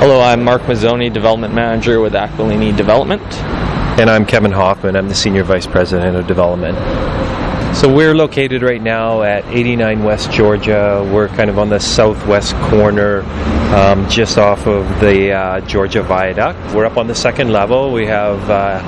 [0.00, 3.20] Hello, I'm Mark Mazzoni, Development Manager with Aquilini Development.
[4.00, 4.96] And I'm Kevin Hoffman.
[4.96, 6.74] I'm the Senior Vice President of Development.
[7.76, 11.06] So we're located right now at 89 West Georgia.
[11.12, 13.24] We're kind of on the southwest corner,
[13.74, 16.74] um, just off of the uh, Georgia Viaduct.
[16.74, 17.92] We're up on the second level.
[17.92, 18.80] We have uh,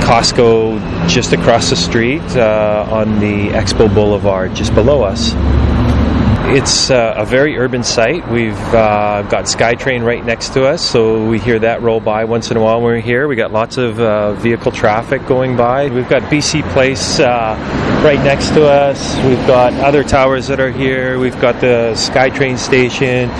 [0.00, 5.34] Costco just across the street uh, on the Expo Boulevard just below us.
[6.46, 8.28] It's uh, a very urban site.
[8.30, 12.50] We've uh, got SkyTrain right next to us, so we hear that roll by once
[12.50, 13.26] in a while when we're here.
[13.26, 15.88] We got lots of uh, vehicle traffic going by.
[15.88, 17.56] We've got BC Place uh,
[18.04, 19.16] right next to us.
[19.24, 21.18] We've got other towers that are here.
[21.18, 23.30] We've got the SkyTrain station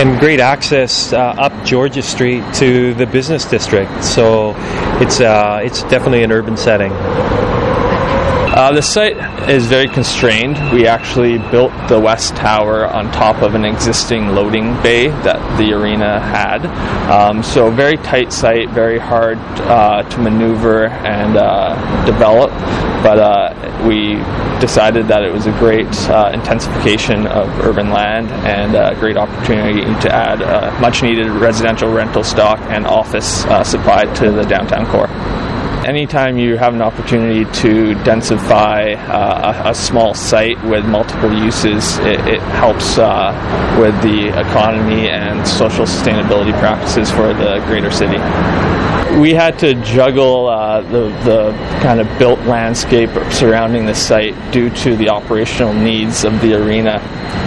[0.00, 4.04] and great access uh, up Georgia Street to the business district.
[4.04, 4.54] So
[5.00, 6.92] it's uh, it's definitely an urban setting.
[8.50, 9.16] Uh, the site
[9.48, 10.56] is very constrained.
[10.72, 15.72] We actually built the West Tower on top of an existing loading bay that the
[15.72, 16.66] arena had.
[17.08, 22.50] Um, so, very tight site, very hard uh, to maneuver and uh, develop.
[23.04, 24.14] But uh, we
[24.60, 29.82] decided that it was a great uh, intensification of urban land and a great opportunity
[30.02, 35.06] to add uh, much needed residential rental stock and office supply to the downtown core
[35.90, 41.98] anytime you have an opportunity to densify uh, a, a, small site with multiple uses,
[41.98, 43.32] it, it helps uh,
[43.80, 48.18] with the economy and social sustainability practices for the greater city.
[49.18, 51.52] We had to juggle uh, the, the
[51.82, 57.00] kind of built landscape surrounding the site due to the operational needs of the arena.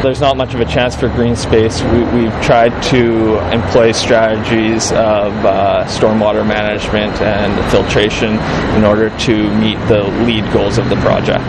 [0.03, 1.81] There's not much of a chance for green space.
[1.81, 8.32] We, have tried to employ strategies of uh, stormwater management and filtration
[8.75, 11.43] in order to meet the LEED goals of the project.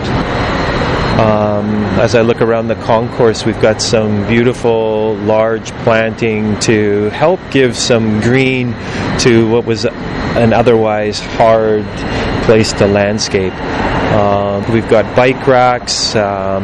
[1.15, 7.39] Um, as I look around the concourse, we've got some beautiful large planting to help
[7.51, 8.73] give some green
[9.19, 11.85] to what was an otherwise hard
[12.43, 13.53] place to landscape.
[14.15, 16.15] Uh, we've got bike racks.
[16.15, 16.63] Um,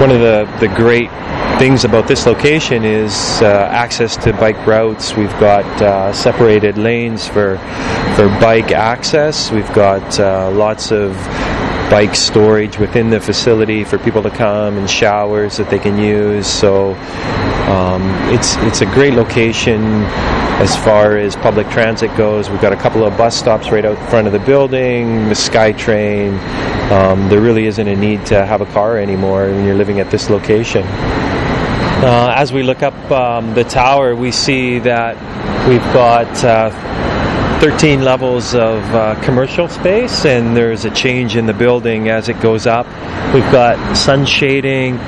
[0.00, 1.08] one of the, the great
[1.56, 5.14] things about this location is uh, access to bike routes.
[5.14, 7.58] We've got uh, separated lanes for
[8.16, 9.52] for bike access.
[9.52, 11.14] We've got uh, lots of
[11.90, 16.48] bike storage within the facility for people to come and showers that they can use.
[16.48, 16.94] So
[17.68, 18.02] um,
[18.32, 19.82] it's it's a great location
[20.60, 22.50] as far as public transit goes.
[22.50, 26.38] We've got a couple of bus stops right out front of the building, the SkyTrain.
[26.90, 30.10] Um, there really isn't a need to have a car anymore when you're living at
[30.10, 30.84] this location.
[30.84, 35.16] Uh, as we look up um, the tower, we see that
[35.66, 36.70] we've got uh,
[37.60, 42.38] 13 levels of uh, commercial space, and there's a change in the building as it
[42.42, 42.86] goes up.
[43.32, 44.98] We've got sun shading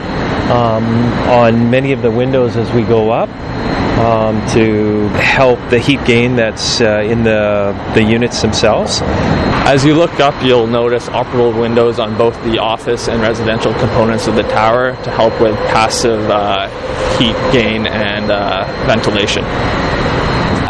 [0.51, 0.85] um,
[1.29, 3.29] on many of the windows as we go up.
[3.97, 9.01] Um, to help the heat gain that's uh, in the, the units themselves.
[9.03, 14.27] As you look up, you'll notice operable windows on both the office and residential components
[14.27, 16.69] of the tower to help with passive uh,
[17.17, 19.45] heat gain and uh, ventilation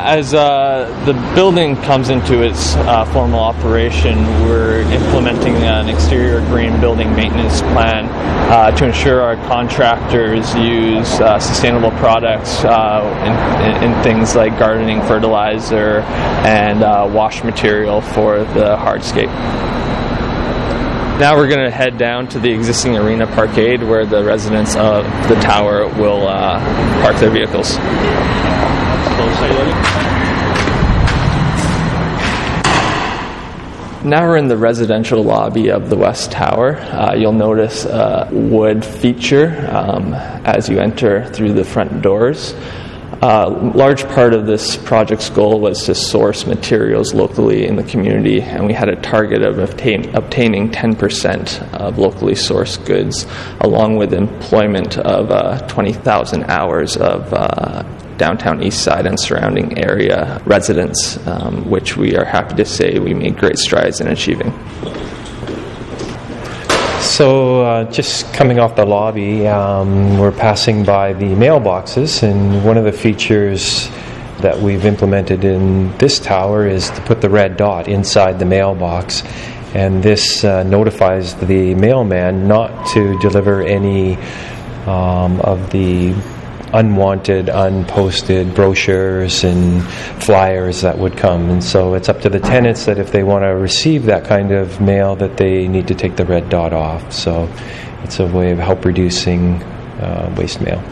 [0.07, 6.81] as uh, the building comes into its uh, formal operation, we're implementing an exterior green
[6.81, 8.07] building maintenance plan
[8.53, 15.03] uh, to ensure our contractors use uh, sustainable products uh, in, in, things like gardening
[15.03, 16.03] fertilizer
[16.47, 19.27] and uh, wash material for the hardscape.
[21.19, 25.05] Now we're going to head down to the existing arena parkade where the residents of
[25.29, 26.29] the tower will
[27.03, 27.77] park their vehicles.
[34.07, 36.77] Now we're in the residential lobby of the West Tower.
[36.77, 42.55] Uh, you'll notice a wood feature um, as you enter through the front doors.
[43.21, 47.83] A uh, large part of this project's goal was to source materials locally in the
[47.83, 53.27] community, and we had a target of obtain, obtaining 10% of locally sourced goods,
[53.61, 57.83] along with employment of uh, 20,000 hours of uh,
[58.19, 63.15] downtown east side and surrounding area residents, um, which we are happy to say we
[63.15, 64.53] made great strides in achieving.
[67.01, 72.77] So, uh, just coming off the lobby, um, we're passing by the mailboxes, and one
[72.77, 73.89] of the features
[74.41, 79.23] that we've implemented in this tower is to put the red dot inside the mailbox.
[79.75, 84.17] And this uh, notifies the mailman not to deliver any
[84.87, 86.15] um, of the
[86.73, 89.83] unwanted, unposted brochures and
[90.23, 91.51] flyers that would come.
[91.51, 94.53] And so it's up to the tenants that if they want to receive that kind
[94.53, 97.13] of mail, that they need to take the red dot off.
[97.13, 97.49] So
[98.03, 99.63] it's a way of help reducing
[100.01, 100.83] uh, waste mail.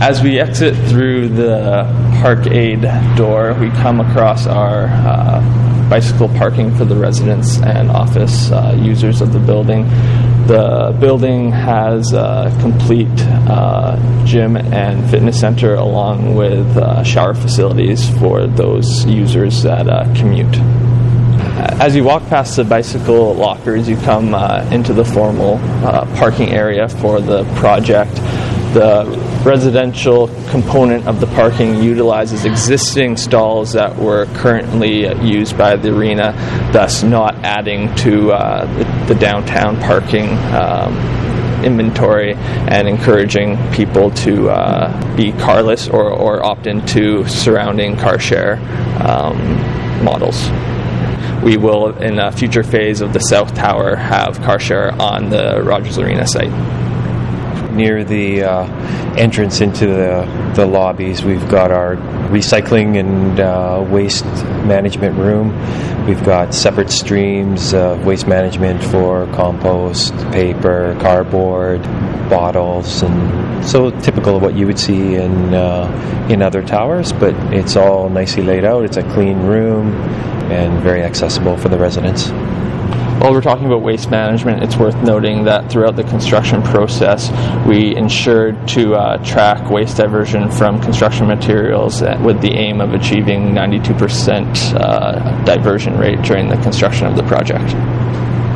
[0.00, 1.84] As we exit through the
[2.22, 2.80] parkade
[3.18, 9.20] door, we come across our uh, bicycle parking for the residents and office uh, users
[9.20, 9.84] of the building.
[10.46, 13.08] The building has a complete
[13.46, 20.04] uh, gym and fitness center along with uh, shower facilities for those users that uh,
[20.14, 20.56] commute.
[21.78, 25.58] As you walk past the bicycle lockers, you come uh, into the formal
[26.16, 28.18] parking area for the project.
[28.72, 29.04] The
[29.44, 36.32] residential component of the parking utilizes existing stalls that were currently used by the arena,
[36.72, 38.66] thus not adding to uh,
[39.06, 40.28] the, the, downtown parking.
[40.54, 41.20] Um,
[41.60, 48.56] inventory and encouraging people to uh, be carless or, or opt into surrounding car share
[49.06, 49.36] um,
[50.02, 50.48] models
[51.42, 55.62] we will, in a future phase of the South Tower, have car share on the
[55.62, 56.50] Rogers Arena site
[57.72, 58.64] near the uh,
[59.16, 61.24] entrance into the, the lobbies.
[61.24, 61.96] We've got our
[62.30, 65.48] recycling and uh, waste management room.
[66.06, 71.82] We've got separate streams of waste management for compost, paper, cardboard,
[72.28, 77.12] bottles, and so typical of what you would see in uh, in other towers.
[77.12, 78.84] But it's all nicely laid out.
[78.84, 79.92] It's a clean room
[80.50, 82.30] and very accessible for the residents.
[83.20, 87.28] While we're talking about waste management, it's worth noting that throughout the construction process,
[87.66, 93.52] we ensured to uh, track waste diversion from construction materials with the aim of achieving
[93.52, 97.68] 92% uh, diversion rate during the construction of the project.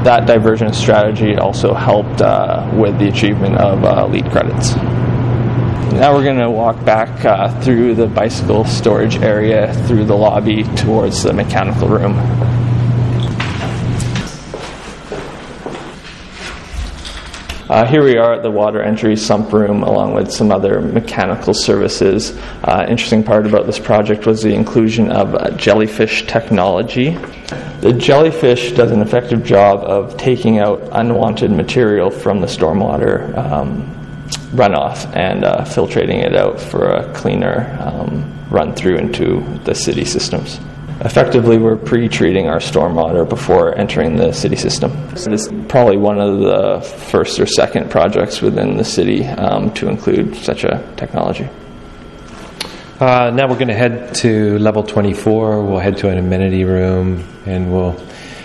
[0.07, 4.77] That diversion strategy also helped uh, with the achievement of uh, LEED credits.
[5.93, 10.63] Now we're going to walk back uh, through the bicycle storage area, through the lobby,
[10.75, 12.15] towards the mechanical room.
[17.75, 21.53] Uh, here we are at the water entry sump room along with some other mechanical
[21.53, 22.31] services.
[22.63, 27.19] Uh, interesting part about this project was the inclusion of uh, jellyfish technology.
[27.81, 33.83] The jellyfish does an effective job of taking out unwanted material from the stormwater um,
[34.53, 40.05] runoff and uh, filtrating it out for a cleaner um, run through into the city
[40.05, 40.61] systems
[41.01, 44.91] effectively we're pre-treating our stormwater before entering the city system.
[45.17, 46.81] So this is probably one of the
[47.11, 51.49] first or second projects within the city um, to include such a technology.
[53.01, 55.63] Uh, now we're going to head to level 24.
[55.65, 58.01] We'll head to an amenity room and we'll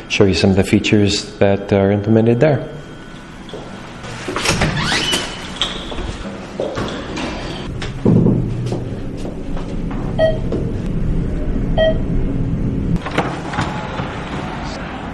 [0.10, 2.68] show you some of the features that are implemented there.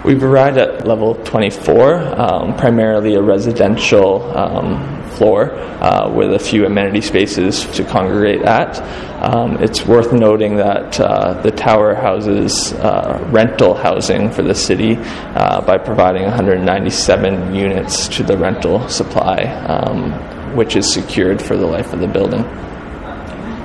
[0.06, 6.68] We've arrived at level 24, um, primarily a residential um, floor uh, with a few
[6.68, 8.78] amenity spaces to congregate at.
[9.24, 14.96] Um, it's worth noting that uh, the tower houses uh, rental housing for the city
[14.98, 21.66] uh, by providing 197 units to the rental supply, um, which is secured for the
[21.66, 22.44] life of the building.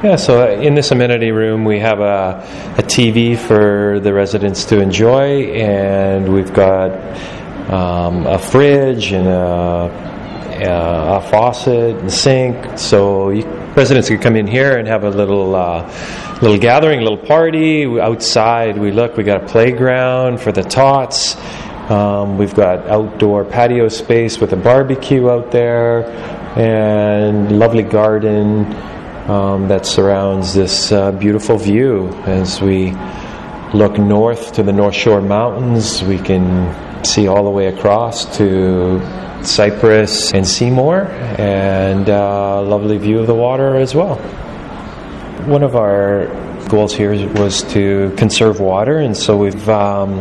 [0.02, 2.42] Yeah, so uh, in this amenity room, we have a,
[2.78, 6.90] a TV for the residents to enjoy, and we've got
[7.70, 9.90] um, a fridge and a,
[10.64, 12.78] a, a, faucet and sink.
[12.78, 13.44] So you,
[13.76, 15.82] residents can come in here and have a little uh,
[16.40, 17.84] little gathering, a little party.
[18.00, 21.36] Outside, we look, we got a playground for the tots.
[21.90, 26.06] Um, we've got outdoor patio space with a barbecue out there
[26.56, 28.64] and lovely garden
[29.30, 32.08] um, that surrounds this uh, beautiful view.
[32.24, 32.90] As we
[33.72, 38.98] look north to the North Shore Mountains, we can see all the way across to
[39.44, 41.04] Cypress and Seymour,
[41.38, 44.16] and a uh, lovely view of the water as well.
[45.46, 46.26] One of our
[46.68, 50.12] goals here was to conserve water, and so we've um,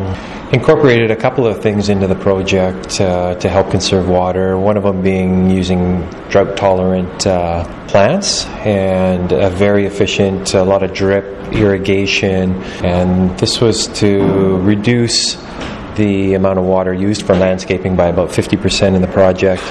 [0.52, 4.58] incorporated a couple of things into the project uh, to help conserve water.
[4.58, 10.84] One of them being using drought tolerant uh, plants and a very efficient, a lot
[10.84, 15.36] of drip irrigation, and this was to reduce
[15.96, 19.62] the amount of water used for landscaping by about 50% in the project.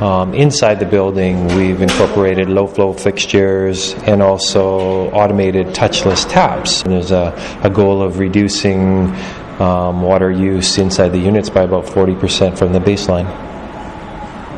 [0.00, 6.82] Um, inside the building, we've incorporated low flow fixtures and also automated touchless taps.
[6.82, 7.32] There's a,
[7.62, 9.14] a goal of reducing
[9.60, 13.30] um, water use inside the units by about 40% from the baseline.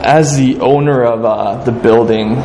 [0.00, 2.36] as the owner of uh, the building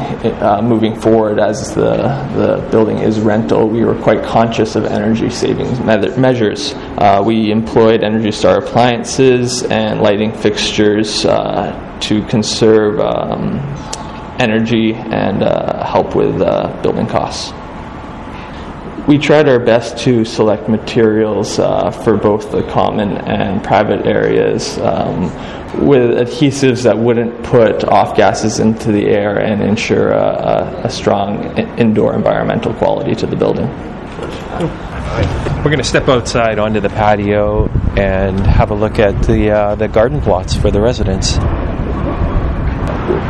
[0.42, 1.96] uh, moving forward, as the,
[2.36, 6.74] the building is rental, we were quite conscious of energy savings me- measures.
[6.98, 13.60] Uh, we employed Energy Star appliances and lighting fixtures uh, to conserve um,
[14.40, 17.52] energy and uh, help with uh, building costs
[19.08, 24.78] we tried our best to select materials uh, for both the common and private areas
[24.80, 25.24] um,
[25.86, 31.58] with adhesives that wouldn't put off gases into the air and ensure a, a, strong
[31.80, 33.68] indoor environmental quality to the building.
[35.58, 39.76] We're going to step outside onto the patio and have a look at the uh,
[39.76, 41.38] the garden plots for the residents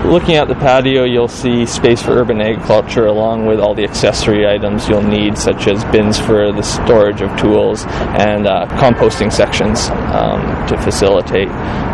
[0.05, 4.48] looking at the patio, you'll see space for urban agriculture along with all the accessory
[4.48, 7.86] items you'll need, such as bins for the storage of tools
[8.17, 11.50] and uh, composting sections um, to facilitate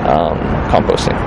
[0.05, 0.37] um,
[0.69, 1.26] composting.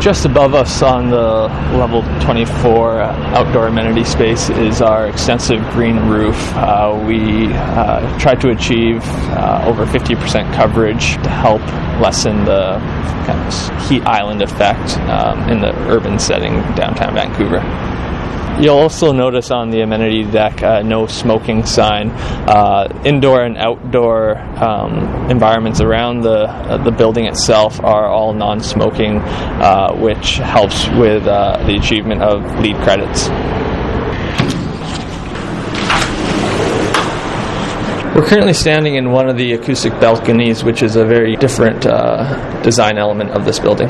[0.00, 6.36] Just above us on the level 24 outdoor amenity space is our extensive green roof.
[6.54, 11.60] Uh, we uh, try to achieve uh, over 50% coverage to help
[12.00, 12.78] lessen the
[13.26, 17.58] kind of heat island effect um, in the urban setting downtown Vancouver.
[18.60, 22.10] You'll also notice on the amenity deck uh, no smoking sign.
[22.10, 29.18] Uh, indoor and outdoor um, environments around the uh, the building itself are all non-smoking,
[29.18, 33.28] uh, which helps with uh, the achievement of LEED credits.
[38.16, 42.60] We're currently standing in one of the acoustic balconies, which is a very different uh,
[42.62, 43.88] design element of this building.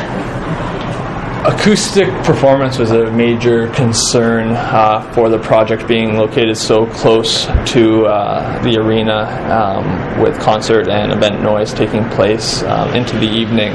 [1.48, 8.04] Acoustic performance was a major concern uh, for the project being located so close to
[8.04, 13.72] uh, the arena um, with concert and event noise taking place um, into the evening.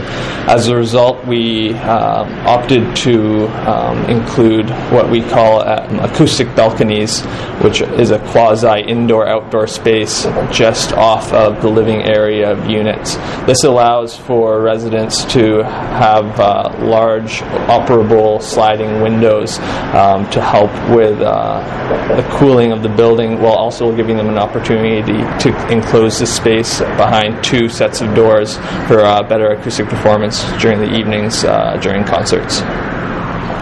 [0.48, 7.22] As a result, we um, opted to um, include what we call um, acoustic balconies,
[7.64, 13.16] which is a quasi indoor outdoor space just off of the living area of units.
[13.48, 19.60] This allows for residents to have uh, large operable sliding windows
[19.94, 24.38] um, to help with uh, the cooling of the building while also giving them an
[24.38, 30.44] opportunity to enclose the space behind two sets of doors for uh, better acoustic performance
[30.62, 32.62] during the evenings uh, during concerts.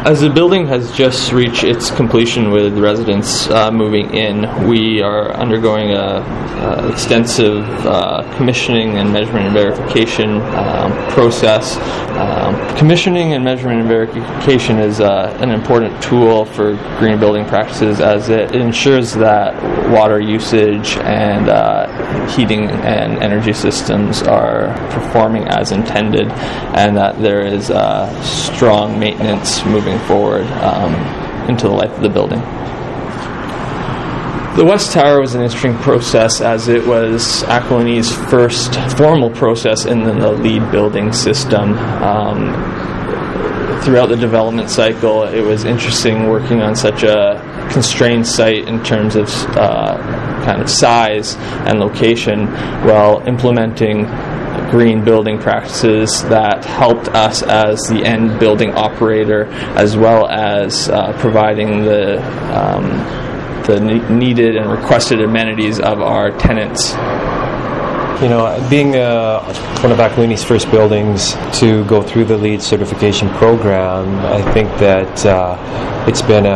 [0.03, 5.31] As the building has just reached its completion with residents uh, moving in, we are
[5.33, 11.77] undergoing a, a extensive uh, commissioning and measurement and verification um, process.
[12.17, 18.01] Um, commissioning and measurement and verification is uh, an important tool for green building practices
[18.01, 19.53] as it ensures that
[19.91, 26.27] water usage and uh, heating and energy systems are performing as intended
[26.75, 30.93] and that there is uh, strong maintenance moving forward um,
[31.49, 32.41] into the life of the building.
[34.55, 40.03] The West Tower was an interesting process as it was Aquilini's first formal process in
[40.03, 41.77] the, the LEED building system.
[41.77, 42.51] Um,
[43.81, 49.15] throughout the development cycle, it was interesting working on such a constrained site in terms
[49.15, 49.97] of uh,
[50.45, 51.35] kind of size
[51.67, 52.47] and location
[52.85, 54.05] while implementing
[54.69, 61.13] green building practices that helped us as the end building operator, as well as uh,
[61.19, 62.21] providing the
[62.57, 62.85] um,
[63.63, 66.91] the needed and requested amenities of our tenants.
[68.21, 69.43] You know, being uh,
[69.81, 75.25] one of Aquilini's first buildings to go through the LEED certification program, I think that
[75.25, 76.51] uh, it's been a,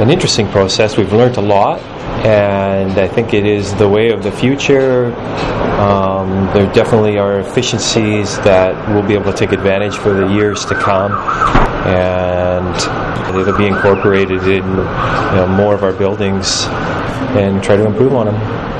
[0.00, 0.96] an interesting process.
[0.96, 1.80] We've learned a lot,
[2.24, 5.06] and I think it is the way of the future.
[5.78, 10.64] Um, there definitely are efficiencies that we'll be able to take advantage for the years
[10.66, 11.12] to come,
[11.86, 14.84] and it'll be incorporated in you
[15.36, 16.64] know, more of our buildings
[17.36, 18.77] and try to improve on them.